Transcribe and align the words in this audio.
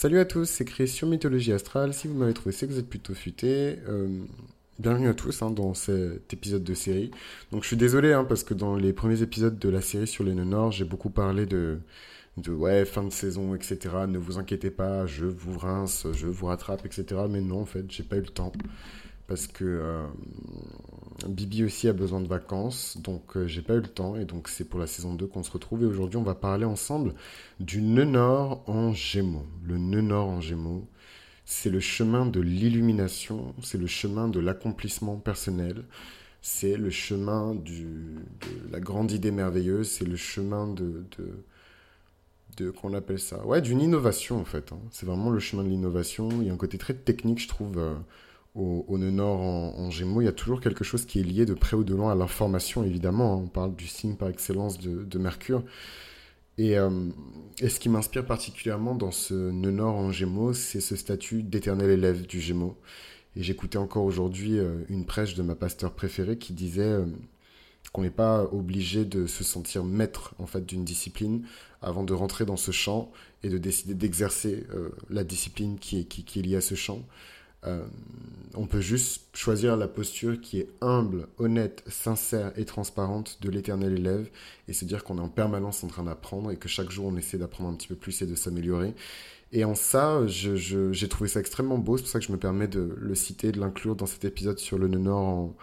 Salut 0.00 0.18
à 0.18 0.24
tous, 0.24 0.46
c'est 0.46 0.64
créé 0.64 0.86
sur 0.86 1.06
Mythologie 1.06 1.52
Astrale. 1.52 1.92
Si 1.92 2.08
vous 2.08 2.14
m'avez 2.14 2.32
trouvé, 2.32 2.52
c'est 2.52 2.66
que 2.66 2.72
vous 2.72 2.78
êtes 2.78 2.88
plutôt 2.88 3.12
futé. 3.12 3.76
Euh, 3.86 4.08
bienvenue 4.78 5.08
à 5.08 5.12
tous 5.12 5.42
hein, 5.42 5.50
dans 5.50 5.74
cet 5.74 6.32
épisode 6.32 6.64
de 6.64 6.72
série. 6.72 7.10
Donc 7.52 7.64
je 7.64 7.68
suis 7.68 7.76
désolé 7.76 8.14
hein, 8.14 8.24
parce 8.24 8.42
que 8.42 8.54
dans 8.54 8.76
les 8.76 8.94
premiers 8.94 9.20
épisodes 9.20 9.58
de 9.58 9.68
la 9.68 9.82
série 9.82 10.06
sur 10.06 10.24
les 10.24 10.34
nord, 10.34 10.72
j'ai 10.72 10.86
beaucoup 10.86 11.10
parlé 11.10 11.44
de, 11.44 11.80
de 12.38 12.50
ouais, 12.50 12.86
fin 12.86 13.04
de 13.04 13.10
saison, 13.10 13.54
etc. 13.54 13.78
Ne 14.08 14.16
vous 14.16 14.38
inquiétez 14.38 14.70
pas, 14.70 15.04
je 15.04 15.26
vous 15.26 15.58
rince, 15.58 16.06
je 16.14 16.28
vous 16.28 16.46
rattrape, 16.46 16.86
etc. 16.86 17.04
Mais 17.28 17.42
non, 17.42 17.60
en 17.60 17.66
fait, 17.66 17.84
j'ai 17.90 18.02
pas 18.02 18.16
eu 18.16 18.22
le 18.22 18.28
temps 18.28 18.52
parce 19.26 19.46
que 19.48 19.66
euh, 19.66 20.06
Bibi 21.28 21.64
aussi 21.64 21.88
a 21.88 21.92
besoin 21.92 22.20
de 22.20 22.26
vacances, 22.26 22.96
donc 22.98 23.36
euh, 23.36 23.46
j'ai 23.46 23.62
pas 23.62 23.74
eu 23.74 23.80
le 23.80 23.88
temps, 23.88 24.16
et 24.16 24.24
donc 24.24 24.48
c'est 24.48 24.64
pour 24.64 24.80
la 24.80 24.86
saison 24.86 25.14
2 25.14 25.26
qu'on 25.26 25.42
se 25.42 25.50
retrouve, 25.50 25.82
et 25.82 25.86
aujourd'hui 25.86 26.16
on 26.16 26.22
va 26.22 26.34
parler 26.34 26.64
ensemble 26.64 27.14
du 27.58 27.82
nœud 27.82 28.04
nord 28.04 28.62
en 28.68 28.92
gémeaux. 28.92 29.46
Le 29.64 29.76
nœud 29.78 30.00
nord 30.00 30.28
en 30.28 30.40
gémeaux, 30.40 30.86
c'est 31.44 31.70
le 31.70 31.80
chemin 31.80 32.26
de 32.26 32.40
l'illumination, 32.40 33.54
c'est 33.62 33.78
le 33.78 33.86
chemin 33.86 34.28
de 34.28 34.40
l'accomplissement 34.40 35.16
personnel, 35.16 35.84
c'est 36.42 36.76
le 36.76 36.90
chemin 36.90 37.54
de 37.54 38.72
la 38.72 38.80
grande 38.80 39.12
idée 39.12 39.30
merveilleuse, 39.30 39.88
c'est 39.88 40.06
le 40.06 40.16
chemin 40.16 40.66
de... 40.68 41.04
de 41.18 41.44
de 42.56 42.70
qu'on 42.72 42.94
appelle 42.94 43.20
ça 43.20 43.46
ouais 43.46 43.60
d'une 43.60 43.80
innovation 43.80 44.40
en 44.40 44.44
fait 44.44 44.72
hein. 44.72 44.78
c'est 44.90 45.06
vraiment 45.06 45.30
le 45.30 45.38
chemin 45.38 45.62
de 45.62 45.68
l'innovation 45.68 46.28
il 46.40 46.48
y 46.48 46.50
a 46.50 46.52
un 46.52 46.56
côté 46.56 46.78
très 46.78 46.94
technique 46.94 47.38
je 47.38 47.46
trouve 47.46 47.78
euh, 47.78 47.94
au, 48.54 48.98
nœud 48.98 49.10
nord 49.10 49.40
en, 49.40 49.90
Gémeaux, 49.90 50.20
il 50.20 50.24
y 50.24 50.28
a 50.28 50.32
toujours 50.32 50.60
quelque 50.60 50.84
chose 50.84 51.04
qui 51.04 51.20
est 51.20 51.22
lié 51.22 51.46
de 51.46 51.54
près 51.54 51.76
ou 51.76 51.84
de 51.84 51.94
loin 51.94 52.12
à 52.12 52.14
l'information, 52.14 52.82
évidemment. 52.82 53.38
On 53.38 53.46
parle 53.46 53.74
du 53.76 53.86
signe 53.86 54.16
par 54.16 54.28
excellence 54.28 54.78
de, 54.78 55.18
Mercure. 55.18 55.62
Euh, 56.58 57.10
et, 57.60 57.68
ce 57.68 57.80
qui 57.80 57.88
m'inspire 57.88 58.26
particulièrement 58.26 58.94
dans 58.94 59.12
ce 59.12 59.34
nœud 59.34 59.70
nord 59.70 59.94
en 59.94 60.12
Gémeaux, 60.12 60.52
c'est 60.52 60.80
ce 60.80 60.96
statut 60.96 61.42
d'éternel 61.42 61.90
élève 61.90 62.26
du 62.26 62.40
Gémeaux. 62.40 62.76
Et 63.36 63.42
j'écoutais 63.42 63.78
encore 63.78 64.04
aujourd'hui 64.04 64.58
euh, 64.58 64.82
une 64.88 65.06
prêche 65.06 65.34
de 65.34 65.42
ma 65.42 65.54
pasteur 65.54 65.92
préférée 65.92 66.36
qui 66.36 66.52
disait 66.52 66.82
euh, 66.82 67.06
qu'on 67.92 68.02
n'est 68.02 68.10
pas 68.10 68.44
obligé 68.52 69.04
de 69.04 69.26
se 69.26 69.44
sentir 69.44 69.84
maître 69.84 70.34
en 70.38 70.46
fait 70.46 70.66
d'une 70.66 70.84
discipline 70.84 71.46
avant 71.80 72.02
de 72.02 72.12
rentrer 72.12 72.44
dans 72.44 72.56
ce 72.56 72.72
champ 72.72 73.10
et 73.42 73.48
de 73.48 73.58
décider 73.58 73.94
d'exercer 73.94 74.66
la 75.08 75.24
discipline 75.24 75.78
qui 75.78 76.00
est, 76.00 76.04
qui 76.04 76.38
est 76.38 76.42
liée 76.42 76.56
à 76.56 76.60
ce 76.60 76.74
champ. 76.74 77.00
Euh, 77.66 77.84
on 78.54 78.66
peut 78.66 78.80
juste 78.80 79.28
choisir 79.34 79.76
la 79.76 79.86
posture 79.86 80.40
qui 80.40 80.58
est 80.58 80.68
humble, 80.80 81.28
honnête, 81.38 81.84
sincère 81.86 82.52
et 82.56 82.64
transparente 82.64 83.38
de 83.42 83.50
l'éternel 83.50 83.92
élève 83.92 84.30
et 84.66 84.72
se 84.72 84.84
dire 84.84 85.04
qu'on 85.04 85.18
est 85.18 85.22
en 85.22 85.28
permanence 85.28 85.84
en 85.84 85.88
train 85.88 86.04
d'apprendre 86.04 86.50
et 86.50 86.56
que 86.56 86.68
chaque 86.68 86.90
jour 86.90 87.06
on 87.06 87.16
essaie 87.16 87.38
d'apprendre 87.38 87.70
un 87.70 87.74
petit 87.74 87.88
peu 87.88 87.94
plus 87.94 88.22
et 88.22 88.26
de 88.26 88.34
s'améliorer. 88.34 88.94
Et 89.52 89.64
en 89.64 89.74
ça, 89.74 90.26
j'ai 90.26 91.08
trouvé 91.08 91.28
ça 91.28 91.40
extrêmement 91.40 91.78
beau, 91.78 91.96
c'est 91.96 92.04
pour 92.04 92.10
ça 92.10 92.20
que 92.20 92.24
je 92.24 92.32
me 92.32 92.38
permets 92.38 92.68
de 92.68 92.96
le 92.96 93.14
citer, 93.16 93.50
de 93.50 93.58
l'inclure 93.58 93.96
dans 93.96 94.06
cet 94.06 94.24
épisode 94.24 94.58
sur 94.58 94.78
le 94.78 94.86
nœud 94.86 94.98
nord 94.98 95.54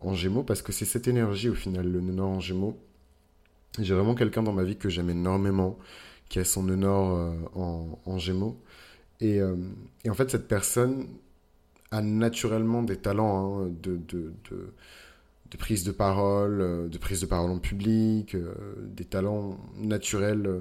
en, 0.00 0.14
Gémeaux, 0.14 0.42
parce 0.42 0.62
que 0.62 0.72
c'est 0.72 0.84
cette 0.84 1.08
énergie 1.08 1.48
au 1.48 1.54
final, 1.54 1.90
le 1.90 2.00
nœud 2.00 2.12
nord 2.12 2.30
en 2.30 2.40
Gémeaux. 2.40 2.76
J'ai 3.78 3.94
vraiment 3.94 4.14
quelqu'un 4.14 4.42
dans 4.42 4.52
ma 4.52 4.64
vie 4.64 4.76
que 4.76 4.88
j'aime 4.88 5.10
énormément, 5.10 5.78
qui 6.28 6.40
a 6.40 6.44
son 6.44 6.64
nœud 6.64 6.76
nord 6.76 7.16
euh, 7.16 7.34
en, 8.04 8.18
Gémeaux. 8.18 8.60
Euh, 9.22 9.56
et, 10.04 10.10
en 10.10 10.14
fait, 10.14 10.30
cette 10.30 10.48
personne, 10.48 11.06
naturellement 12.02 12.82
des 12.82 12.96
talents 12.96 13.62
hein, 13.62 13.70
de, 13.82 13.96
de, 14.08 14.32
de, 14.50 15.56
prise 15.58 15.84
de 15.84 15.92
parole, 15.92 16.60
euh, 16.60 16.88
de 16.88 16.98
prise 16.98 17.20
de 17.20 17.26
parole 17.26 17.50
en 17.50 17.58
public, 17.58 18.34
euh, 18.34 18.52
des 18.78 19.04
talents 19.04 19.58
naturels 19.78 20.46
euh, 20.46 20.60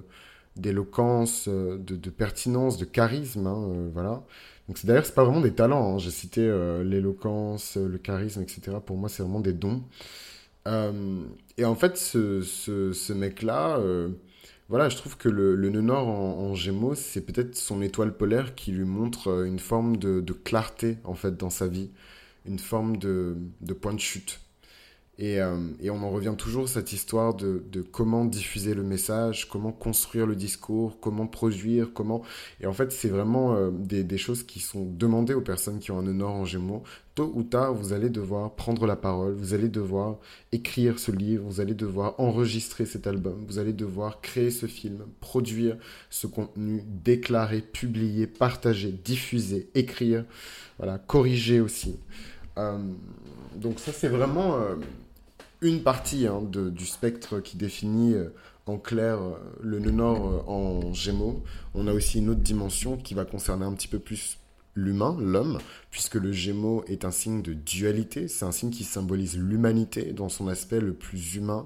d'éloquence, 0.55 1.49
de, 1.49 2.09
pertinence, 2.09 2.77
de 2.77 2.85
charisme, 2.85 3.45
hein, 3.45 3.89
voilà. 3.93 4.23
Donc 4.69 4.83
d'ailleurs 4.85 5.05
c'est 5.05 5.13
pas 5.13 5.25
vraiment 5.25 5.41
des 5.41 5.53
talents. 5.53 5.95
Hein. 5.95 5.97
J'ai 5.97 6.11
cité 6.11 6.41
l'éloquence, 6.81 7.75
le 7.75 7.97
charisme, 7.97 8.41
etc. 8.41 8.77
Pour 8.83 8.95
moi 8.95 9.09
c'est 9.09 9.21
vraiment 9.21 9.41
des 9.41 9.51
dons. 9.51 9.83
et 10.65 11.65
en 11.65 11.75
fait 11.75 11.97
ce, 11.97 12.41
ce, 12.41 12.93
ce 12.93 13.11
mec-là, 13.11 13.81
voilà, 14.69 14.89
je 14.89 14.97
trouve 14.97 15.17
que 15.17 15.29
le, 15.29 15.55
nœud 15.69 15.81
nord 15.81 16.07
en, 16.07 16.53
Gémeaux, 16.55 16.95
c'est 16.95 17.21
peut-être 17.21 17.55
son 17.55 17.81
étoile 17.81 18.15
polaire 18.15 18.55
qui 18.55 18.71
lui 18.71 18.85
montre 18.85 19.29
euh, 19.29 19.45
une 19.45 19.59
forme 19.59 19.97
de, 19.97 20.21
clarté 20.33 20.97
en 21.03 21.15
fait 21.15 21.37
dans 21.37 21.49
sa 21.49 21.67
vie, 21.67 21.91
une 22.45 22.59
forme 22.59 22.97
de 22.97 23.35
point 23.79 23.93
de 23.93 23.99
chute. 23.99 24.44
Euh, 25.21 25.69
et, 25.79 25.89
on 25.89 26.03
en 26.03 26.09
revient 26.09 26.33
toujours 26.37 26.65
à 26.65 26.67
cette 26.67 26.91
histoire 26.91 27.33
de, 27.33 27.63
comment 27.91 28.25
diffuser 28.25 28.73
le 28.73 28.83
message, 28.83 29.47
comment 29.47 29.71
construire 29.71 30.25
le 30.25 30.35
discours, 30.35 30.99
comment 30.99 31.27
produire, 31.27 31.93
comment... 31.93 32.21
Et 32.59 32.67
en 32.67 32.73
fait, 32.73 32.91
c'est 32.91 33.07
vraiment 33.07 33.55
euh, 33.55 33.71
des, 33.71 34.17
choses 34.17 34.43
qui 34.43 34.59
sont 34.59 34.85
demandées 34.85 35.33
aux 35.33 35.41
personnes 35.41 35.79
qui 35.79 35.91
ont 35.91 35.99
un 35.99 36.13
nord 36.13 36.35
en 36.35 36.45
gémeaux. 36.45 36.83
Tôt 37.15 37.31
ou 37.33 37.43
tard, 37.43 37.73
vous 37.73 37.93
allez 37.93 38.09
devoir 38.09 38.55
prendre 38.55 38.85
la 38.85 38.97
parole, 38.97 39.33
vous 39.33 39.53
allez 39.53 39.69
devoir 39.69 40.17
écrire 40.51 40.99
ce 40.99 41.11
livre, 41.11 41.45
vous 41.47 41.61
allez 41.61 41.73
devoir 41.73 42.19
enregistrer 42.19 42.85
cet 42.85 43.07
album, 43.07 43.45
vous 43.47 43.57
allez 43.57 43.71
devoir 43.71 44.19
créer 44.19 44.51
ce 44.51 44.65
film, 44.65 45.05
produire 45.21 45.77
ce 46.09 46.27
contenu, 46.27 46.83
déclarer, 46.85 47.61
publier, 47.61 48.27
partager, 48.27 48.91
diffuser, 48.91 49.69
écrire, 49.75 50.25
voilà, 50.77 50.97
corriger 50.97 51.61
aussi. 51.61 51.95
Euh, 52.57 52.77
donc 53.55 53.79
ça, 53.79 53.91
c'est 53.91 54.09
vraiment 54.09 54.57
une 55.61 55.83
partie 55.83 56.27
hein, 56.27 56.41
du 56.43 56.85
spectre 56.85 57.39
qui 57.39 57.57
définit 57.57 58.13
euh, 58.13 58.29
en 58.65 58.77
clair 58.77 59.21
euh, 59.21 59.35
le 59.61 59.79
nœud 59.79 59.91
nord 59.91 60.27
euh, 60.27 60.51
en 60.51 60.93
gémeaux. 60.93 61.43
On 61.73 61.87
a 61.87 61.93
aussi 61.93 62.19
une 62.19 62.29
autre 62.29 62.41
dimension 62.41 62.97
qui 62.97 63.13
va 63.13 63.25
concerner 63.25 63.65
un 63.65 63.73
petit 63.73 63.87
peu 63.87 63.99
plus 63.99 64.39
l'humain, 64.77 65.15
l'homme, 65.21 65.59
puisque 65.89 66.15
le 66.15 66.33
gémeaux 66.33 66.83
est 66.87 67.05
un 67.05 67.11
signe 67.11 67.41
de 67.41 67.53
dualité, 67.53 68.27
c'est 68.27 68.43
un 68.43 68.51
signe 68.51 68.71
qui 68.71 68.83
symbolise 68.83 69.37
l'humanité 69.37 70.11
dans 70.11 70.27
son 70.27 70.49
aspect 70.49 70.81
le 70.81 70.93
plus 70.93 71.35
humain, 71.35 71.65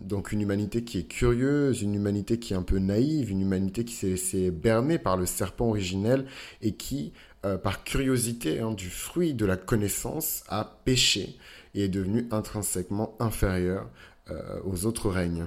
donc 0.00 0.30
une 0.30 0.40
humanité 0.40 0.84
qui 0.84 0.98
est 0.98 1.08
curieuse, 1.08 1.82
une 1.82 1.96
humanité 1.96 2.38
qui 2.38 2.52
est 2.52 2.56
un 2.56 2.62
peu 2.62 2.78
naïve, 2.78 3.32
une 3.32 3.40
humanité 3.40 3.84
qui 3.84 3.94
s'est 3.94 4.10
laissée 4.10 4.52
berner 4.52 5.00
par 5.00 5.16
le 5.16 5.26
serpent 5.26 5.70
originel 5.70 6.26
et 6.62 6.76
qui, 6.76 7.12
par 7.42 7.84
curiosité 7.84 8.60
hein, 8.60 8.72
du 8.72 8.90
fruit 8.90 9.34
de 9.34 9.46
la 9.46 9.56
connaissance, 9.56 10.42
a 10.48 10.78
péché 10.84 11.38
et 11.74 11.84
est 11.84 11.88
devenu 11.88 12.26
intrinsèquement 12.30 13.16
inférieur 13.20 13.88
euh, 14.30 14.60
aux 14.64 14.84
autres 14.84 15.10
règnes. 15.10 15.46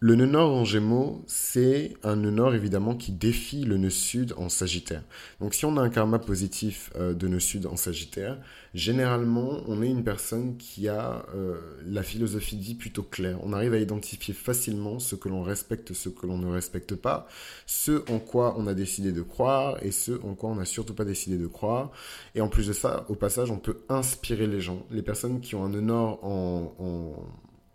Le 0.00 0.14
nœud 0.14 0.26
nord 0.26 0.54
en 0.54 0.64
Gémeaux, 0.64 1.24
c'est 1.26 1.94
un 2.04 2.14
nœud 2.14 2.30
nord 2.30 2.54
évidemment 2.54 2.94
qui 2.94 3.10
défie 3.10 3.64
le 3.64 3.78
nœud 3.78 3.90
sud 3.90 4.32
en 4.36 4.48
Sagittaire. 4.48 5.02
Donc 5.40 5.54
si 5.54 5.64
on 5.64 5.76
a 5.76 5.80
un 5.80 5.88
karma 5.88 6.20
positif 6.20 6.92
euh, 6.94 7.14
de 7.14 7.26
nœud 7.26 7.40
sud 7.40 7.66
en 7.66 7.74
Sagittaire, 7.74 8.38
généralement 8.74 9.60
on 9.66 9.82
est 9.82 9.88
une 9.88 10.04
personne 10.04 10.56
qui 10.56 10.86
a 10.86 11.26
euh, 11.34 11.56
la 11.84 12.04
philosophie 12.04 12.56
vie 12.56 12.76
plutôt 12.76 13.02
claire. 13.02 13.40
On 13.42 13.52
arrive 13.52 13.74
à 13.74 13.78
identifier 13.78 14.34
facilement 14.34 15.00
ce 15.00 15.16
que 15.16 15.28
l'on 15.28 15.42
respecte, 15.42 15.92
ce 15.92 16.08
que 16.08 16.28
l'on 16.28 16.38
ne 16.38 16.46
respecte 16.46 16.94
pas, 16.94 17.26
ce 17.66 18.08
en 18.08 18.20
quoi 18.20 18.54
on 18.56 18.68
a 18.68 18.74
décidé 18.74 19.10
de 19.10 19.22
croire 19.22 19.82
et 19.82 19.90
ce 19.90 20.12
en 20.22 20.36
quoi 20.36 20.50
on 20.50 20.54
n'a 20.54 20.64
surtout 20.64 20.94
pas 20.94 21.04
décidé 21.04 21.38
de 21.38 21.48
croire. 21.48 21.90
Et 22.36 22.40
en 22.40 22.48
plus 22.48 22.68
de 22.68 22.72
ça, 22.72 23.04
au 23.08 23.16
passage, 23.16 23.50
on 23.50 23.58
peut 23.58 23.78
inspirer 23.88 24.46
les 24.46 24.60
gens. 24.60 24.86
Les 24.92 25.02
personnes 25.02 25.40
qui 25.40 25.56
ont 25.56 25.64
un 25.64 25.70
nœud 25.70 25.80
nord 25.80 26.20
en 26.22 27.16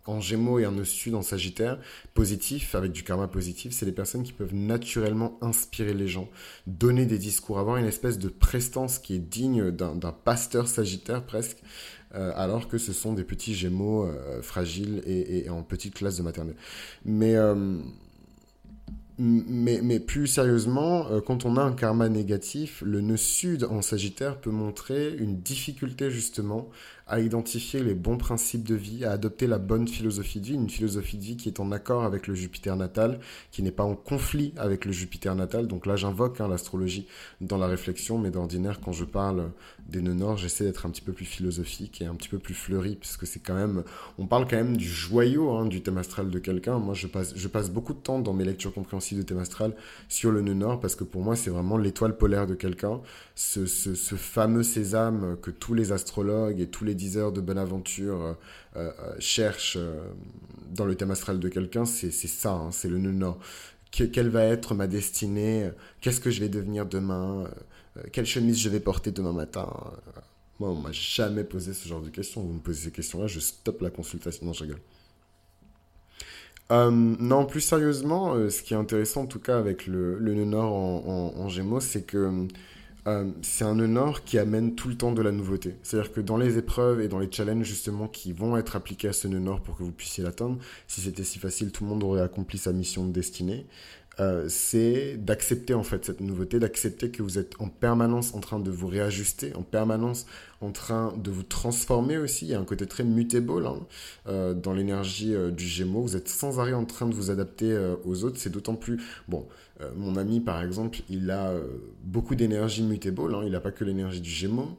en 0.06 0.20
Gémeaux 0.20 0.58
et 0.58 0.64
un 0.64 0.72
nœud 0.72 0.84
sud 0.84 1.14
en 1.14 1.22
Sagittaire, 1.22 1.78
positif, 2.12 2.74
avec 2.74 2.92
du 2.92 3.02
karma 3.02 3.26
positif, 3.26 3.72
c'est 3.72 3.86
les 3.86 3.92
personnes 3.92 4.22
qui 4.22 4.32
peuvent 4.32 4.54
naturellement 4.54 5.38
inspirer 5.40 5.94
les 5.94 6.08
gens, 6.08 6.28
donner 6.66 7.06
des 7.06 7.18
discours, 7.18 7.58
avoir 7.58 7.78
une 7.78 7.86
espèce 7.86 8.18
de 8.18 8.28
prestance 8.28 8.98
qui 8.98 9.14
est 9.14 9.18
digne 9.18 9.70
d'un 9.70 10.12
pasteur 10.12 10.68
Sagittaire 10.68 11.24
presque, 11.24 11.58
euh, 12.14 12.32
alors 12.36 12.68
que 12.68 12.78
ce 12.78 12.92
sont 12.92 13.12
des 13.12 13.24
petits 13.24 13.54
Gémeaux 13.54 14.04
euh, 14.04 14.40
fragiles 14.42 15.02
et, 15.06 15.48
en 15.48 15.62
petite 15.62 15.94
classe 15.94 16.18
de 16.18 16.22
maternelle. 16.22 16.56
Mais 17.04 17.34
euh, 17.36 17.78
mais, 19.16 19.80
mais, 19.80 20.00
plus 20.00 20.26
sérieusement, 20.26 21.06
quand 21.24 21.44
on 21.44 21.56
a 21.56 21.62
un 21.62 21.72
karma 21.72 22.08
négatif, 22.08 22.82
le 22.84 23.00
nœud 23.00 23.16
sud 23.16 23.62
en 23.62 23.80
Sagittaire 23.80 24.40
peut 24.40 24.50
montrer 24.50 25.14
une 25.14 25.38
difficulté 25.38 26.10
justement 26.10 26.68
à 27.06 27.20
identifier 27.20 27.82
les 27.82 27.94
bons 27.94 28.16
principes 28.16 28.66
de 28.66 28.74
vie, 28.74 29.04
à 29.04 29.12
adopter 29.12 29.46
la 29.46 29.58
bonne 29.58 29.86
philosophie 29.86 30.40
de 30.40 30.46
vie, 30.46 30.54
une 30.54 30.70
philosophie 30.70 31.18
de 31.18 31.22
vie 31.22 31.36
qui 31.36 31.48
est 31.48 31.60
en 31.60 31.70
accord 31.70 32.04
avec 32.04 32.26
le 32.26 32.34
Jupiter 32.34 32.76
natal, 32.76 33.20
qui 33.50 33.62
n'est 33.62 33.70
pas 33.70 33.84
en 33.84 33.94
conflit 33.94 34.54
avec 34.56 34.86
le 34.86 34.92
Jupiter 34.92 35.34
natal. 35.34 35.66
Donc 35.66 35.84
là, 35.84 35.96
j'invoque 35.96 36.40
hein, 36.40 36.48
l'astrologie 36.48 37.06
dans 37.42 37.58
la 37.58 37.66
réflexion, 37.66 38.18
mais 38.18 38.30
d'ordinaire, 38.30 38.80
quand 38.80 38.92
je 38.92 39.04
parle 39.04 39.50
des 39.86 40.00
nœuds 40.00 40.14
nord, 40.14 40.38
j'essaie 40.38 40.64
d'être 40.64 40.86
un 40.86 40.90
petit 40.90 41.02
peu 41.02 41.12
plus 41.12 41.26
philosophique 41.26 42.00
et 42.00 42.06
un 42.06 42.14
petit 42.14 42.30
peu 42.30 42.38
plus 42.38 42.54
fleuri, 42.54 42.96
puisque 42.96 43.26
c'est 43.26 43.40
quand 43.40 43.54
même, 43.54 43.84
on 44.18 44.26
parle 44.26 44.48
quand 44.48 44.56
même 44.56 44.76
du 44.76 44.88
joyau 44.88 45.50
hein, 45.50 45.66
du 45.66 45.82
thème 45.82 45.98
astral 45.98 46.30
de 46.30 46.38
quelqu'un. 46.38 46.78
Moi, 46.78 46.94
je 46.94 47.06
passe, 47.06 47.70
beaucoup 47.70 47.92
de 47.92 47.98
temps 47.98 48.18
dans 48.18 48.32
mes 48.32 48.44
lectures 48.44 48.72
compréhensives 48.72 49.18
de 49.18 49.22
thème 49.22 49.38
astral 49.38 49.74
sur 50.08 50.30
le 50.30 50.40
nœud 50.40 50.54
nord, 50.54 50.80
parce 50.80 50.96
que 50.96 51.04
pour 51.04 51.22
moi, 51.22 51.36
c'est 51.36 51.50
vraiment 51.50 51.76
l'étoile 51.76 52.16
polaire 52.16 52.46
de 52.46 52.54
quelqu'un, 52.54 53.00
ce 53.34 54.14
fameux 54.16 54.62
sésame 54.62 55.36
que 55.42 55.50
tous 55.50 55.74
les 55.74 55.92
astrologues 55.92 56.60
et 56.60 56.66
tous 56.66 56.84
les 56.84 56.93
diseurs 56.94 57.32
de 57.32 57.40
bonne 57.40 57.58
aventure 57.58 58.22
euh, 58.22 58.34
euh, 58.76 58.92
cherchent 59.18 59.76
euh, 59.78 60.08
dans 60.70 60.84
le 60.84 60.94
thème 60.94 61.10
astral 61.10 61.40
de 61.40 61.48
quelqu'un, 61.48 61.84
c'est 61.84 62.10
ça, 62.10 62.52
hein, 62.52 62.70
c'est 62.72 62.88
le 62.88 62.98
nœud 62.98 63.12
nord. 63.12 63.38
quelle 63.90 64.28
va 64.28 64.44
être 64.44 64.74
ma 64.74 64.86
destinée, 64.86 65.70
qu'est-ce 66.00 66.20
que 66.20 66.30
je 66.30 66.40
vais 66.40 66.48
devenir 66.48 66.86
demain, 66.86 67.48
quelle 68.12 68.26
chemise 68.26 68.58
je 68.58 68.68
vais 68.68 68.80
porter 68.80 69.12
demain 69.12 69.32
matin? 69.32 69.68
Moi, 70.58 70.70
on 70.70 70.76
m'a 70.76 70.92
jamais 70.92 71.44
posé 71.44 71.74
ce 71.74 71.88
genre 71.88 72.00
de 72.00 72.08
questions. 72.10 72.40
Vous 72.40 72.54
me 72.54 72.60
posez 72.60 72.84
ces 72.84 72.90
questions-là, 72.90 73.26
je 73.26 73.40
stoppe 73.40 73.80
la 73.82 73.90
consultation. 73.90 74.46
Non, 74.46 74.52
je 74.52 74.64
rigole. 74.64 74.80
non, 76.70 77.46
plus 77.46 77.60
sérieusement, 77.60 78.34
ce 78.50 78.62
qui 78.62 78.74
est 78.74 78.76
intéressant 78.76 79.22
en 79.22 79.26
tout 79.26 79.40
cas 79.40 79.58
avec 79.58 79.86
le, 79.86 80.18
le 80.18 80.34
nœud 80.34 80.44
nord 80.44 80.72
en 80.72 81.48
Gémeaux, 81.48 81.80
c'est 81.80 82.02
que 82.02 82.48
euh, 83.06 83.30
c'est 83.42 83.64
un 83.64 83.74
nœud 83.74 84.12
qui 84.24 84.38
amène 84.38 84.74
tout 84.74 84.88
le 84.88 84.96
temps 84.96 85.12
de 85.12 85.20
la 85.20 85.30
nouveauté. 85.30 85.76
C'est-à-dire 85.82 86.12
que 86.12 86.20
dans 86.20 86.38
les 86.38 86.56
épreuves 86.56 87.00
et 87.00 87.08
dans 87.08 87.18
les 87.18 87.30
challenges 87.30 87.66
justement 87.66 88.08
qui 88.08 88.32
vont 88.32 88.56
être 88.56 88.76
appliqués 88.76 89.08
à 89.08 89.12
ce 89.12 89.28
nord 89.28 89.60
pour 89.60 89.76
que 89.76 89.82
vous 89.82 89.92
puissiez 89.92 90.24
l'atteindre, 90.24 90.58
si 90.86 91.02
c'était 91.02 91.24
si 91.24 91.38
facile, 91.38 91.70
tout 91.70 91.84
le 91.84 91.90
monde 91.90 92.02
aurait 92.02 92.22
accompli 92.22 92.56
sa 92.56 92.72
mission 92.72 93.06
de 93.06 93.12
destinée. 93.12 93.66
Euh, 94.20 94.46
c'est 94.48 95.16
d'accepter 95.16 95.74
en 95.74 95.82
fait 95.82 96.04
cette 96.04 96.20
nouveauté, 96.20 96.60
d'accepter 96.60 97.10
que 97.10 97.22
vous 97.22 97.38
êtes 97.38 97.54
en 97.60 97.68
permanence 97.68 98.34
en 98.34 98.40
train 98.40 98.60
de 98.60 98.70
vous 98.70 98.86
réajuster, 98.86 99.52
en 99.56 99.62
permanence 99.62 100.26
en 100.60 100.70
train 100.70 101.12
de 101.16 101.30
vous 101.30 101.42
transformer 101.42 102.16
aussi. 102.16 102.46
Il 102.46 102.50
y 102.52 102.54
a 102.54 102.60
un 102.60 102.64
côté 102.64 102.86
très 102.86 103.04
mutable 103.04 103.66
hein, 103.66 103.80
euh, 104.28 104.54
dans 104.54 104.72
l'énergie 104.72 105.34
du 105.52 105.66
Gémeaux. 105.66 106.02
Vous 106.02 106.16
êtes 106.16 106.28
sans 106.28 106.60
arrêt 106.60 106.74
en 106.74 106.84
train 106.84 107.06
de 107.06 107.14
vous 107.14 107.30
adapter 107.30 107.76
aux 108.04 108.24
autres. 108.24 108.38
C'est 108.38 108.50
d'autant 108.50 108.76
plus 108.76 109.00
bon. 109.28 109.46
Euh, 109.80 109.90
mon 109.96 110.16
ami, 110.16 110.40
par 110.40 110.62
exemple, 110.62 111.00
il 111.08 111.30
a 111.30 111.50
euh, 111.50 111.66
beaucoup 112.02 112.34
d'énergie 112.34 112.82
mutable, 112.82 113.34
hein. 113.34 113.42
il 113.44 113.52
n'a 113.52 113.60
pas 113.60 113.72
que 113.72 113.84
l'énergie 113.84 114.20
du 114.20 114.30
Gémeaux. 114.30 114.78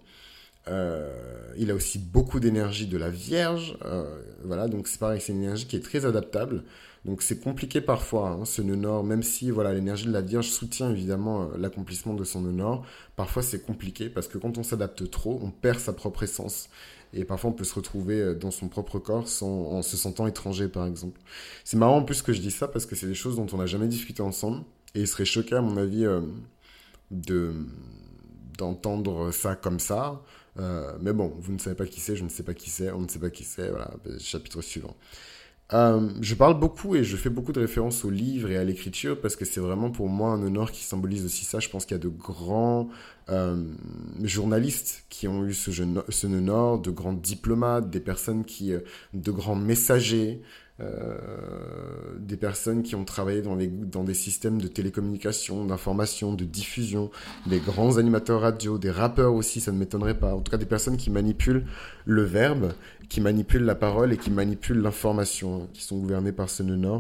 Euh, 0.68 1.12
il 1.58 1.70
a 1.70 1.76
aussi 1.76 2.00
beaucoup 2.00 2.40
d'énergie 2.40 2.88
de 2.88 2.98
la 2.98 3.10
Vierge. 3.10 3.78
voilà, 4.44 4.68
donc 4.68 4.88
c'est 4.88 5.00
pareil, 5.00 5.22
c'est 5.22 5.34
une 5.34 5.44
énergie 5.44 5.66
qui 5.68 5.76
est 5.76 5.84
très 5.84 6.06
adaptable. 6.06 6.64
Donc 7.06 7.22
c'est 7.22 7.40
compliqué 7.40 7.82
parfois, 7.82 8.30
hein, 8.30 8.46
ce 8.46 8.62
nœud 8.62 8.76
nord, 8.76 9.04
même 9.04 9.24
si 9.24 9.52
voilà 9.52 9.74
l'énergie 9.74 10.06
de 10.06 10.12
la 10.12 10.22
Vierge 10.22 10.50
soutient 10.50 10.90
évidemment 10.90 11.50
l'accomplissement 11.58 12.16
de 12.16 12.24
son 12.24 12.42
nœud 12.42 12.52
nord. 12.52 12.86
Parfois 13.16 13.44
c'est 13.44 13.64
compliqué 13.64 14.10
parce 14.10 14.28
que 14.28 14.38
quand 14.38 14.58
on 14.58 14.64
s'adapte 14.64 15.10
trop, 15.12 15.40
on 15.44 15.52
perd 15.52 15.80
sa 15.80 15.94
propre 15.94 16.24
essence. 16.24 16.70
Et 17.14 17.24
parfois, 17.24 17.52
on 17.52 17.54
peut 17.54 17.64
se 17.64 17.74
retrouver 17.74 18.36
dans 18.36 18.52
son 18.52 18.68
propre 18.68 19.00
corps 19.00 19.26
en 19.42 19.82
se 19.82 19.96
sentant 19.96 20.28
étranger, 20.28 20.68
par 20.68 20.86
exemple. 20.86 21.20
C'est 21.64 21.78
marrant 21.78 21.98
en 21.98 22.04
plus 22.04 22.22
que 22.22 22.34
je 22.34 22.42
dis 22.42 22.52
ça 22.52 22.68
parce 22.68 22.86
que 22.86 22.96
c'est 22.96 23.08
des 23.08 23.16
choses 23.16 23.38
dont 23.38 23.48
on 23.54 23.58
n'a 23.58 23.68
jamais 23.68 23.88
discuté 23.88 24.22
ensemble. 24.22 24.64
Et 24.96 25.02
il 25.02 25.08
serait 25.08 25.24
choqué, 25.24 25.56
à 25.56 25.62
mon 25.62 25.78
avis, 25.78 26.06
euh, 26.06 26.22
de 27.12 27.54
d'entendre 28.58 29.32
ça 29.32 29.56
comme 29.56 29.80
ça. 29.80 30.22
Euh, 30.60 30.94
mais 31.02 31.14
bon, 31.14 31.34
vous 31.40 31.52
ne 31.52 31.60
savez 31.60 31.76
pas 31.76 31.86
qui 31.86 32.00
c'est, 32.00 32.16
je 32.16 32.24
ne 32.24 32.30
sais 32.30 32.44
pas 32.44 32.54
qui 32.54 32.70
c'est, 32.70 32.92
on 32.92 33.02
ne 33.02 33.08
sait 33.08 33.20
pas 33.20 33.30
qui 33.30 33.44
c'est. 33.44 33.70
Voilà, 33.70 33.92
chapitre 34.20 34.62
suivant. 34.62 34.96
Euh, 35.74 36.10
je 36.22 36.36
parle 36.36 36.60
beaucoup 36.60 36.96
et 36.96 37.04
je 37.04 37.18
fais 37.18 37.32
beaucoup 37.32 37.52
de 37.52 37.60
références 37.60 38.06
aux 38.06 38.12
livres 38.12 38.52
et 38.52 38.58
à 38.58 38.64
l'écriture 38.64 39.20
parce 39.20 39.36
que 39.36 39.46
c'est 39.46 39.60
vraiment 39.60 39.90
pour 39.90 40.10
moi 40.10 40.30
un 40.30 40.44
honneur 40.44 40.72
qui 40.72 40.84
symbolise 40.84 41.26
aussi 41.26 41.44
ça. 41.44 41.60
Je 41.60 41.70
pense 41.70 41.86
qu'il 41.86 41.96
y 41.96 42.00
a 42.00 42.04
de 42.04 42.10
grands 42.10 42.90
journalistes 44.22 45.06
qui 45.10 45.28
ont 45.28 45.46
eu 45.46 45.54
ce, 45.54 45.72
ce 45.72 46.28
honneur, 46.28 46.78
de 46.78 46.92
grands 46.92 47.14
diplomates, 47.14 47.90
des 47.90 48.00
personnes 48.00 48.46
qui, 48.46 48.72
de 49.14 49.32
grands 49.32 49.56
messagers, 49.56 50.44
euh, 50.82 51.18
des 52.20 52.36
personnes 52.36 52.84
qui 52.84 52.96
ont 52.96 53.06
travaillé 53.06 53.42
dans, 53.42 53.56
les, 53.56 53.68
dans 53.68 54.04
des 54.04 54.14
systèmes 54.14 54.62
de 54.62 54.68
télécommunication, 54.68 55.66
d'information, 55.66 56.34
de 56.34 56.44
diffusion, 56.44 57.12
des 57.46 57.60
grands 57.60 57.98
animateurs 57.98 58.42
radio, 58.42 58.78
des 58.78 58.92
rappeurs 58.92 59.34
aussi, 59.34 59.62
ça 59.62 59.72
ne 59.72 59.78
m'étonnerait 59.78 60.20
pas. 60.20 60.36
En 60.36 60.42
tout 60.42 60.52
cas, 60.52 60.58
des 60.58 60.66
personnes 60.66 60.98
qui 60.98 61.10
manipulent 61.12 61.66
le 62.04 62.24
verbe, 62.24 62.74
qui 63.08 63.22
manipulent 63.22 63.64
la 63.64 63.76
parole 63.76 64.12
et 64.12 64.18
qui 64.18 64.32
manipulent 64.32 64.82
l'information, 64.82 65.64
hein, 65.64 65.68
qui 65.74 65.82
sont 65.82 65.98
gouvernées 65.98 66.34
par 66.34 66.50
ce 66.50 66.64
nœud. 66.64 67.00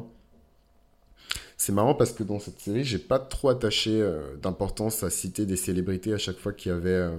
C'est 1.57 1.73
marrant 1.73 1.95
parce 1.95 2.11
que 2.11 2.23
dans 2.23 2.39
cette 2.39 2.59
série, 2.59 2.85
j'ai 2.85 2.99
pas 2.99 3.19
trop 3.19 3.49
attaché 3.49 4.01
euh, 4.01 4.37
d'importance 4.41 5.03
à 5.03 5.09
citer 5.09 5.45
des 5.45 5.55
célébrités 5.57 6.13
à 6.13 6.17
chaque 6.17 6.37
fois 6.37 6.53
qu'il 6.53 6.71
y 6.71 6.75
avait 6.75 6.89
euh, 6.89 7.17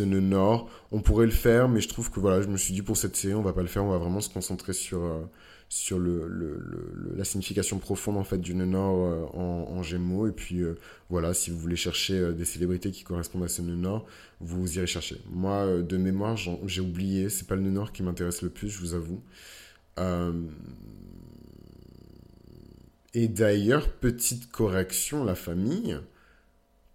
nœud 0.00 0.20
nord. 0.20 0.68
On 0.92 1.00
pourrait 1.00 1.26
le 1.26 1.32
faire, 1.32 1.68
mais 1.68 1.80
je 1.80 1.88
trouve 1.88 2.10
que 2.10 2.20
voilà, 2.20 2.42
je 2.42 2.48
me 2.48 2.56
suis 2.56 2.72
dit 2.72 2.82
pour 2.82 2.96
cette 2.96 3.16
série, 3.16 3.34
on 3.34 3.42
va 3.42 3.52
pas 3.52 3.62
le 3.62 3.68
faire, 3.68 3.84
on 3.84 3.90
va 3.90 3.98
vraiment 3.98 4.20
se 4.20 4.30
concentrer 4.30 4.72
sur 4.72 5.00
le, 5.98 6.62
la 7.16 7.24
signification 7.24 7.78
profonde 7.78 8.16
en 8.16 8.24
fait 8.24 8.38
du 8.38 8.54
nœud 8.54 8.66
nord 8.66 9.06
euh, 9.06 9.38
en, 9.38 9.82
Gémeaux. 9.82 10.26
Et 10.26 10.32
puis 10.32 10.62
euh, 10.62 10.74
voilà, 11.10 11.34
si 11.34 11.50
vous 11.50 11.58
voulez 11.58 11.76
chercher 11.76 12.18
euh, 12.18 12.32
des 12.32 12.44
célébrités 12.44 12.90
qui 12.90 13.04
correspondent 13.04 13.44
à 13.44 13.48
ce 13.48 13.62
nœud 13.62 13.76
nord, 13.76 14.06
vous 14.40 14.76
irez 14.76 14.86
chercher. 14.86 15.20
Moi, 15.30 15.82
de 15.82 15.96
mémoire, 15.96 16.36
j'ai 16.36 16.80
oublié. 16.80 17.28
C'est 17.28 17.46
pas 17.46 17.56
le 17.56 17.62
nœud 17.62 17.70
nord 17.70 17.92
qui 17.92 18.02
m'intéresse 18.02 18.42
le 18.42 18.50
plus, 18.50 18.68
je 18.68 18.78
vous 18.78 18.94
avoue. 18.94 19.22
Et 23.14 23.28
d'ailleurs, 23.28 23.88
petite 23.90 24.50
correction, 24.50 25.24
la 25.24 25.36
famille. 25.36 25.98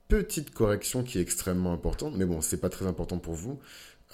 Petite 0.09 0.49
correction 0.55 1.03
qui 1.03 1.19
est 1.19 1.21
extrêmement 1.21 1.71
importante, 1.71 2.15
mais 2.17 2.25
bon, 2.25 2.41
c'est 2.41 2.57
pas 2.59 2.69
très 2.69 2.87
important 2.87 3.19
pour 3.19 3.35
vous. 3.35 3.59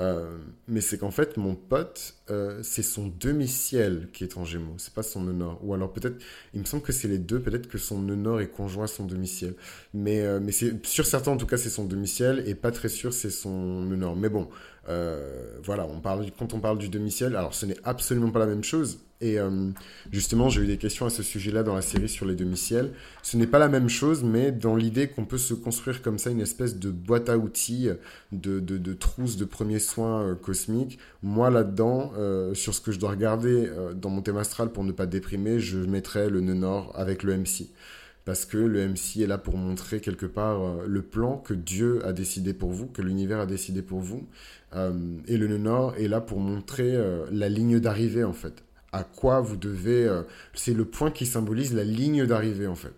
Euh, 0.02 0.38
mais 0.68 0.82
c'est 0.82 0.98
qu'en 0.98 1.10
fait, 1.10 1.38
mon 1.38 1.56
pote, 1.56 2.16
euh, 2.30 2.60
c'est 2.64 2.84
son 2.84 3.08
demi-ciel 3.08 4.10
qui 4.12 4.26
est 4.26 4.36
en 4.36 4.44
gémeaux, 4.44 4.74
c'est 4.78 4.94
pas 4.94 5.04
son 5.04 5.22
nœud 5.22 5.32
nord. 5.32 5.58
Ou 5.64 5.74
alors 5.74 5.94
peut-être, 5.94 6.22
il 6.54 6.60
me 6.60 6.66
semble 6.66 6.84
que 6.84 6.92
c'est 6.92 7.08
les 7.08 7.18
deux, 7.18 7.40
peut-être 7.40 7.70
que 7.70 7.78
son 7.78 8.00
nœud 8.02 8.16
nord 8.16 8.42
est 8.42 8.50
conjoint 8.50 8.84
à 8.84 8.88
son 8.88 9.06
demi-ciel. 9.06 9.56
Mais, 9.94 10.20
euh, 10.20 10.42
mais 10.42 10.52
c'est 10.52 10.86
sûr 10.86 11.06
certain, 11.06 11.32
en 11.32 11.38
tout 11.38 11.48
cas, 11.48 11.56
c'est 11.56 11.70
son 11.70 11.86
demi-ciel, 11.86 12.44
et 12.46 12.56
pas 12.56 12.72
très 12.72 12.90
sûr, 12.90 13.14
c'est 13.14 13.30
son 13.30 13.84
nœud 13.84 13.96
nord. 13.96 14.18
Mais 14.18 14.28
bon, 14.28 14.50
voilà, 15.64 15.88
on 15.88 16.02
parle, 16.02 16.26
quand 16.38 16.54
on 16.54 16.60
parle 16.60 16.78
du 16.78 16.90
demi-ciel, 16.90 17.38
alors 17.38 17.54
ce 17.54 17.66
n'est 17.66 17.78
absolument 17.86 18.32
pas 18.32 18.40
la 18.40 18.48
même 18.48 18.66
chose. 18.66 19.00
Et 19.26 19.40
euh, 19.40 19.50
justement, 20.12 20.50
j'ai 20.50 20.62
eu 20.62 20.68
des 20.68 20.78
questions 20.78 21.08
à 21.08 21.10
ce 21.10 21.24
sujet-là 21.24 21.64
dans 21.64 21.74
la 21.74 21.82
série 21.82 22.08
sur 22.08 22.28
les 22.28 22.36
demi-ciels. 22.36 22.92
Ce 23.24 23.38
n'est 23.38 23.48
pas 23.48 23.58
la 23.58 23.70
même 23.70 23.90
chose, 23.90 24.24
mais 24.24 24.52
dans 24.52 24.76
l'idée 24.76 25.08
qu'on 25.08 25.26
peut 25.26 25.40
se 25.40 25.56
construire 25.56 26.04
comme 26.04 26.20
ça 26.20 26.30
une 26.30 26.42
espèce 26.42 26.78
de 26.78 26.92
boîte 26.92 27.28
à 27.28 27.40
outils, 27.40 27.90
de, 28.32 28.60
de, 28.60 28.94
trousse 28.94 29.36
de 29.36 29.46
premiers 29.46 29.80
soins 29.80 30.22
euh, 30.22 30.36
cosmiques. 30.36 31.00
Moi, 31.24 31.50
là-dedans, 31.50 32.14
euh, 32.18 32.54
sur 32.54 32.76
ce 32.76 32.82
que 32.82 32.92
je 32.92 33.00
dois 33.00 33.10
regarder 33.10 33.68
dans 33.96 34.12
mon 34.12 34.22
thème 34.22 34.38
astral 34.38 34.72
pour 34.72 34.84
ne 34.84 34.92
pas 34.92 35.08
déprimer, 35.08 35.60
je 35.60 35.80
mettrai 35.80 36.30
le 36.30 36.42
nœud 36.42 36.54
nord 36.54 36.92
avec 36.96 37.24
le 37.24 37.36
MC. 37.36 37.72
Parce 38.26 38.46
que 38.46 38.58
le 38.58 38.88
MC 38.88 39.22
est 39.22 39.28
là 39.28 39.40
pour 39.40 39.58
montrer 39.58 40.02
quelque 40.02 40.26
part 40.28 40.86
le 40.86 41.02
plan 41.02 41.38
que 41.38 41.54
Dieu 41.56 42.06
a 42.06 42.14
décidé 42.14 42.54
pour 42.54 42.72
vous, 42.72 42.88
que 42.88 43.02
l'univers 43.02 43.40
a 43.40 43.46
décidé 43.46 43.82
pour 43.82 44.00
vous. 44.00 44.28
et 45.28 45.38
le 45.38 45.58
nord 45.58 45.96
est 45.98 46.08
là 46.08 46.22
pour 46.22 46.40
montrer 46.40 46.96
la 47.32 47.50
ligne 47.50 47.80
d'arrivée, 47.80 48.24
en 48.24 48.34
fait 48.34 48.66
à 48.92 49.04
quoi 49.04 49.42
vous 49.42 49.58
devez. 49.58 50.06
Euh, 50.06 50.24
c'est 50.54 50.74
le 50.74 50.86
point 50.86 51.12
qui 51.12 51.26
symbolise 51.26 51.74
la 51.74 51.84
ligne 51.84 52.26
d'arrivée 52.26 52.68
en 52.68 52.76
fait. 52.76 52.94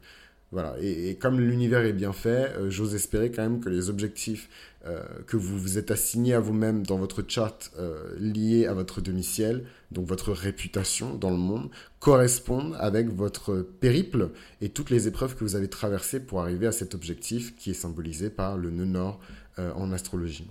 Voilà. 0.52 0.76
Et, 0.82 1.16
comme 1.16 1.42
l'univers 1.42 1.84
est 1.84 1.94
bien 1.94 2.14
fait, 2.14 2.54
euh, 2.56 2.70
j'ose 2.70 2.96
espérer 2.96 3.32
quand 3.32 3.42
même 3.42 3.60
que 3.60 3.68
les 3.68 3.90
objectifs 3.90 4.48
euh, 4.86 5.04
que 5.26 5.36
vous 5.36 5.60
vous 5.60 5.78
êtes 5.78 5.92
assignés 5.92 6.34
à 6.34 6.40
vous-même 6.40 6.86
dans 6.86 6.98
votre 6.98 7.22
chart 7.28 7.72
liés 8.18 8.66
à 8.66 8.74
votre 8.74 9.02
demi-ciel, 9.02 9.66
donc 9.92 10.06
votre 10.06 10.32
réputation 10.32 11.16
dans 11.16 11.32
le 11.32 11.38
monde, 11.38 11.70
correspondent 12.00 12.78
avec 12.80 13.10
votre 13.10 13.56
périple 13.58 14.30
et 14.62 14.70
toutes 14.70 14.90
les 14.90 15.10
épreuves 15.10 15.36
que 15.36 15.44
vous 15.44 15.58
avez 15.58 15.68
traversées 15.68 16.22
pour 16.22 16.40
arriver 16.40 16.68
à 16.68 16.72
cet 16.72 16.96
objectif 16.96 17.56
qui 17.58 17.72
est 17.72 17.74
symbolisé 17.74 18.30
par 18.30 18.58
le 18.58 18.70
nœud 18.70 18.86
nord 18.86 19.20
en 19.58 19.92
astrologie. 19.92 20.48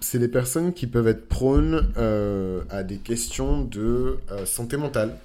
C'est 0.00 0.18
les 0.18 0.28
personnes 0.28 0.72
qui 0.72 0.86
peuvent 0.86 1.08
être 1.08 1.28
prônes 1.28 1.92
euh, 1.96 2.62
à 2.70 2.82
des 2.82 2.98
questions 2.98 3.62
de 3.62 4.18
euh, 4.30 4.46
santé 4.46 4.76
mentale. 4.76 5.16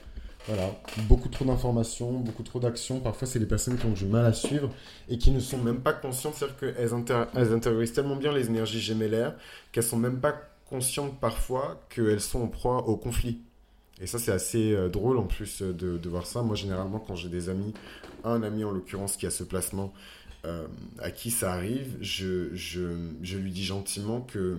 Voilà, 0.48 0.72
beaucoup 1.08 1.30
trop 1.30 1.46
d'informations, 1.46 2.14
beaucoup 2.14 2.42
trop 2.42 2.60
d'actions. 2.60 3.00
Parfois, 3.00 3.28
c'est 3.28 3.38
des 3.38 3.46
personnes 3.46 3.78
qui 3.78 3.86
ont 3.86 3.92
du 3.92 4.06
mal 4.06 4.26
à 4.26 4.34
suivre 4.34 4.72
et 5.08 5.18
qui 5.20 5.30
ne 5.30 5.40
sont 5.40 5.60
même 5.60 5.82
pas 5.82 5.94
conscientes, 5.94 6.34
c'est-à-dire 6.36 6.58
qu'elles 6.58 6.90
elles 7.36 7.54
intériorisent 7.54 7.94
tellement 7.94 8.16
bien 8.16 8.34
les 8.34 8.48
énergies 8.48 8.82
gémellaires 8.82 9.36
qu'elles 9.72 9.84
sont 9.84 9.98
même 9.98 10.20
pas 10.20 10.34
conscientes 10.68 11.20
parfois 11.20 11.80
qu'elles 11.90 12.22
sont 12.22 12.42
en 12.42 12.48
proie 12.48 12.88
au 12.88 12.98
conflit. 12.98 13.40
Et 14.02 14.08
ça, 14.08 14.18
c'est 14.18 14.32
assez 14.32 14.74
euh, 14.74 14.90
drôle 14.90 15.18
en 15.18 15.26
plus 15.26 15.62
de, 15.62 16.10
voir 16.10 16.26
ça. 16.26 16.42
Moi, 16.42 16.56
généralement, 16.56 16.98
quand 16.98 17.16
j'ai 17.16 17.30
des 17.30 17.50
amis, 17.50 17.74
un 18.24 18.42
ami 18.42 18.64
en 18.64 18.72
l'occurrence 18.72 19.16
qui 19.16 19.28
a 19.28 19.30
ce 19.30 19.44
placement, 19.44 19.94
euh, 20.46 20.68
à 21.00 21.12
qui 21.12 21.30
ça 21.32 21.54
arrive, 21.54 21.98
je, 22.02 22.54
je, 22.56 22.82
je 23.22 23.38
lui 23.38 23.52
dis 23.52 23.66
gentiment 23.66 24.22
que. 24.22 24.58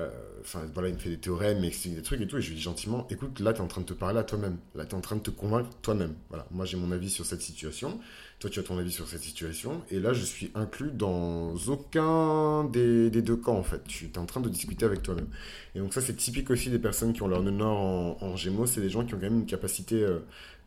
Euh, 0.00 0.10
enfin, 0.40 0.62
voilà, 0.72 0.88
il 0.88 0.94
me 0.94 0.98
fait 0.98 1.10
des 1.10 1.18
théorèmes, 1.18 1.58
il 1.58 1.62
m'explique 1.62 1.94
des 1.94 2.02
trucs 2.02 2.20
et 2.20 2.26
tout, 2.26 2.36
et 2.36 2.42
je 2.42 2.48
lui 2.48 2.56
dis 2.56 2.62
gentiment 2.62 3.06
écoute, 3.10 3.38
là, 3.38 3.52
tu 3.52 3.60
es 3.60 3.62
en 3.62 3.68
train 3.68 3.80
de 3.80 3.86
te 3.86 3.92
parler 3.92 4.18
à 4.18 4.24
toi-même. 4.24 4.58
Là, 4.74 4.84
tu 4.84 4.90
es 4.90 4.94
en 4.94 5.00
train 5.00 5.14
de 5.16 5.20
te 5.20 5.30
convaincre 5.30 5.70
toi-même. 5.82 6.14
Voilà, 6.30 6.46
moi, 6.50 6.64
j'ai 6.64 6.76
mon 6.76 6.90
avis 6.90 7.10
sur 7.10 7.24
cette 7.24 7.42
situation. 7.42 8.00
Toi, 8.40 8.50
tu 8.50 8.58
as 8.58 8.64
ton 8.64 8.76
avis 8.78 8.90
sur 8.90 9.06
cette 9.06 9.22
situation. 9.22 9.82
Et 9.90 10.00
là, 10.00 10.12
je 10.12 10.24
suis 10.24 10.50
inclus 10.54 10.90
dans 10.90 11.54
aucun 11.68 12.64
des, 12.64 13.08
des 13.10 13.22
deux 13.22 13.36
camps, 13.36 13.56
en 13.56 13.62
fait. 13.62 13.84
Tu 13.84 14.06
es 14.06 14.18
en 14.18 14.26
train 14.26 14.40
de 14.40 14.48
discuter 14.48 14.84
avec 14.84 15.02
toi-même. 15.02 15.28
Et 15.76 15.78
donc, 15.78 15.94
ça, 15.94 16.00
c'est 16.00 16.16
typique 16.16 16.50
aussi 16.50 16.70
des 16.70 16.80
personnes 16.80 17.12
qui 17.12 17.22
ont 17.22 17.28
leur 17.28 17.42
nœud 17.42 17.52
nord 17.52 18.22
en, 18.22 18.36
gémeaux. 18.36 18.66
C'est 18.66 18.80
des 18.80 18.90
gens 18.90 19.04
qui 19.04 19.14
ont 19.14 19.18
quand 19.18 19.30
même 19.30 19.40
une 19.40 19.46
capacité 19.46 20.04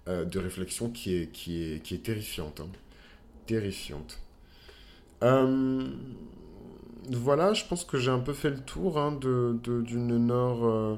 euh, 0.08 0.26
de 0.26 0.40
réflexion 0.40 0.90
qui 0.90 1.16
est, 1.16 1.32
qui 1.34 1.64
est, 1.64 1.84
qui 1.84 1.96
est 1.96 2.04
terrifiante. 2.04 2.62
Hein. 2.62 2.70
Terrifiante. 3.46 4.20
Euh, 5.24 5.88
voilà, 7.12 7.54
je 7.54 7.66
pense 7.66 7.86
que 7.86 7.98
j'ai 7.98 8.12
un 8.12 8.20
peu 8.20 8.34
fait 8.34 8.50
le 8.50 8.60
tour 8.60 9.00
hein, 9.00 9.18
de, 9.20 9.58
d'une 9.64 10.18
Nord 10.18 10.66
euh, 10.66 10.96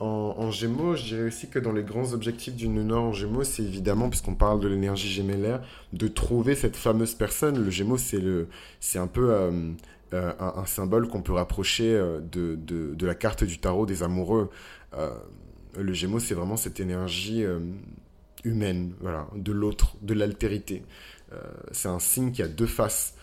en, 0.00 0.50
Gémeaux, 0.50 0.96
je 0.96 1.04
dirais 1.04 1.24
aussi 1.24 1.48
que 1.50 1.58
dans 1.58 1.72
les 1.72 1.82
grands 1.82 2.14
objectifs 2.14 2.56
du 2.56 2.68
nœud 2.68 2.82
nord 2.82 3.04
en 3.04 3.12
Gémeaux, 3.12 3.44
c'est 3.44 3.62
évidemment, 3.62 4.08
puisqu'on 4.08 4.34
parle 4.34 4.58
de 4.58 4.66
l'énergie 4.66 5.08
gémellaire, 5.08 5.60
de 5.92 6.08
trouver 6.08 6.54
cette 6.54 6.76
fameuse 6.76 7.14
personne. 7.14 7.62
Le 7.62 7.70
Gémeaux, 7.70 7.98
c'est 7.98 8.18
le, 8.18 8.48
c'est 8.80 8.98
un 8.98 9.06
peu 9.06 9.30
euh, 9.30 9.72
un, 10.12 10.64
symbole 10.64 11.06
qu'on 11.06 11.20
peut 11.20 11.34
rapprocher 11.34 11.92
de, 11.92 12.56
de, 12.56 12.94
de, 12.94 13.06
la 13.06 13.14
carte 13.14 13.44
du 13.44 13.58
tarot 13.58 13.84
des 13.84 14.02
amoureux. 14.02 14.48
le 15.78 15.92
Gémeaux, 15.92 16.18
c'est 16.18 16.34
vraiment 16.34 16.56
cette 16.56 16.80
énergie 16.80 17.44
humaine, 18.42 18.94
voilà, 19.02 19.26
de 19.36 19.52
l'autre, 19.52 19.96
de 20.00 20.14
l'altérité. 20.14 20.82
c'est 21.72 21.88
un 21.88 21.98
signe 21.98 22.32
qui 22.32 22.42
a 22.42 22.48
deux 22.48 22.66
faces 22.66 23.14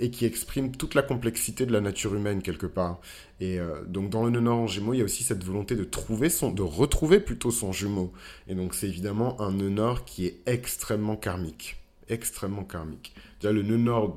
et 0.00 0.10
qui 0.10 0.24
exprime 0.24 0.72
toute 0.72 0.94
la 0.94 1.02
complexité 1.02 1.66
de 1.66 1.72
la 1.72 1.80
nature 1.80 2.14
humaine 2.14 2.42
quelque 2.42 2.66
part. 2.66 3.00
Et 3.38 3.60
euh, 3.60 3.84
donc 3.86 4.10
dans 4.10 4.24
le 4.24 4.30
nœud 4.30 4.40
nord 4.40 4.58
en 4.60 4.66
Gémeaux, 4.66 4.94
il 4.94 4.98
y 4.98 5.02
a 5.02 5.04
aussi 5.04 5.22
cette 5.22 5.44
volonté 5.44 5.76
de 5.76 5.84
trouver 5.84 6.30
son, 6.30 6.50
de 6.50 6.62
retrouver 6.62 7.20
plutôt 7.20 7.50
son 7.50 7.70
jumeau. 7.70 8.12
Et 8.48 8.54
donc 8.54 8.74
c'est 8.74 8.88
évidemment 8.88 9.40
un 9.40 9.52
nœud 9.52 9.68
nord 9.68 10.04
qui 10.04 10.26
est 10.26 10.40
extrêmement 10.46 11.16
karmique, 11.16 11.76
extrêmement 12.08 12.64
karmique. 12.64 13.14
Déjà 13.40 13.52
le 13.52 13.62
nœud 13.62 13.76
nord 13.76 14.16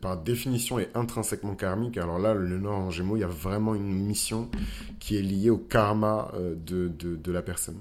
par 0.00 0.20
définition 0.20 0.80
est 0.80 0.90
intrinsèquement 0.96 1.54
karmique. 1.54 1.96
Alors 1.96 2.18
là, 2.18 2.34
le 2.34 2.48
nœud 2.48 2.58
nord 2.58 2.78
en 2.78 2.90
Gémeaux, 2.90 3.16
il 3.16 3.20
y 3.20 3.24
a 3.24 3.28
vraiment 3.28 3.76
une 3.76 3.92
mission 3.92 4.50
qui 4.98 5.16
est 5.16 5.22
liée 5.22 5.50
au 5.50 5.58
karma 5.58 6.32
euh, 6.34 6.56
de 6.56 7.32
la 7.32 7.42
personne. 7.42 7.78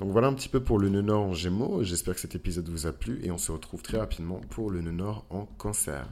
Donc 0.00 0.12
voilà 0.12 0.28
un 0.28 0.32
petit 0.32 0.48
peu 0.48 0.60
pour 0.60 0.78
le 0.78 0.88
nœud 0.88 1.02
nord 1.02 1.24
en 1.24 1.34
Gémeaux. 1.34 1.84
J'espère 1.84 2.14
que 2.14 2.20
cet 2.20 2.34
épisode 2.34 2.70
vous 2.70 2.86
a 2.86 2.92
plu 2.92 3.20
et 3.22 3.30
on 3.30 3.36
se 3.36 3.52
retrouve 3.52 3.82
très 3.82 3.98
rapidement 3.98 4.40
pour 4.48 4.70
le 4.70 4.80
nœud 4.80 4.92
nord 4.92 5.26
en 5.28 5.44
Cancer. 5.44 6.08